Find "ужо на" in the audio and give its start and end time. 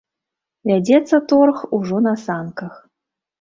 1.79-2.15